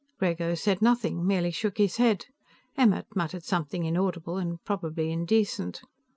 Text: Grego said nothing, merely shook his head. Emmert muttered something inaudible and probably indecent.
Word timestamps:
Grego 0.17 0.55
said 0.55 0.81
nothing, 0.81 1.27
merely 1.27 1.51
shook 1.51 1.77
his 1.77 1.97
head. 1.97 2.25
Emmert 2.75 3.05
muttered 3.15 3.43
something 3.43 3.85
inaudible 3.85 4.35
and 4.35 4.59
probably 4.65 5.11
indecent. 5.11 5.83